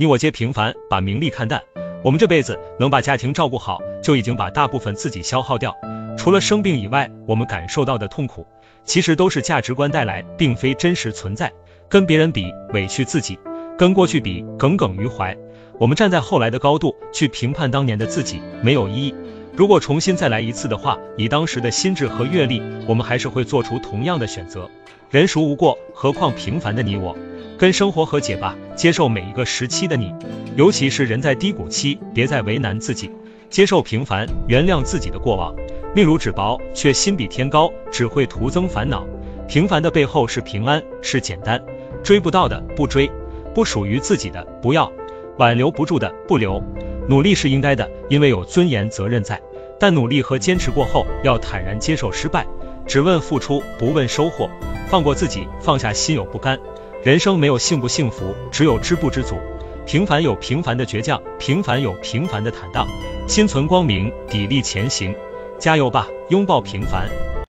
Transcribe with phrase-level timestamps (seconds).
[0.00, 1.60] 你我皆平凡，把名利看淡。
[2.02, 5.76] 我们这辈子能把家庭照顾好，就已经把大部分自己消耗掉。
[6.16, 8.46] 除了生病以外，我们感受到的痛苦，
[8.82, 11.52] 其实都是价值观带来，并非真实存在。
[11.90, 13.36] 跟别人比，委屈自己；
[13.76, 15.36] 跟过去比，耿耿于怀。
[15.78, 19.14] 我们站在后来的高度去评判当年的自己，没有意义。
[19.54, 24.70] 如果重新再来一次的话，以当时的心智和阅历，我们还是会做出同样的选择。
[25.10, 25.76] 人孰无过？
[25.92, 27.14] 何况平凡的你我。
[27.60, 30.14] 跟生活和解吧，接受每一个时期的你，
[30.56, 33.10] 尤其是人在低谷期，别再为难自己，
[33.50, 35.54] 接受平凡，原谅自己的过往。
[35.94, 39.06] 命如纸薄，却心比天高，只会徒增烦恼。
[39.46, 41.62] 平凡的背后是平安，是简单。
[42.02, 43.10] 追不到的不追，
[43.54, 44.90] 不属于自己的不要，
[45.36, 46.62] 挽留不住的不留。
[47.10, 49.38] 努力是应该的，因为有尊严责任在。
[49.78, 52.46] 但努力和坚持过后，要坦然接受失败，
[52.86, 54.48] 只问付出，不问收获。
[54.88, 56.58] 放过自己，放下心有不甘。
[57.02, 59.36] 人生没有幸不幸福，只有知不知足。
[59.86, 62.86] 平凡有平凡的倔强，平凡有平凡的坦荡。
[63.26, 65.14] 心存光明，砥砺前行，
[65.58, 67.08] 加油吧，拥抱平凡。